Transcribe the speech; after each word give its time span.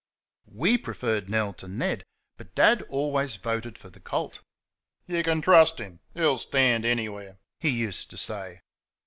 WE 0.47 0.79
preferred 0.79 1.29
Nell 1.29 1.53
to 1.53 1.67
Ned, 1.67 2.01
but 2.35 2.55
Dad 2.55 2.81
always 2.89 3.35
voted 3.35 3.77
for 3.77 3.91
the 3.91 3.99
colt. 3.99 4.39
"You 5.05 5.21
can 5.21 5.41
trust 5.41 5.77
him; 5.77 5.99
he'll 6.15 6.37
stand 6.37 6.85
anywhere," 6.85 7.37
he 7.59 7.69
used 7.69 8.09
to 8.09 8.17
say. 8.17 8.61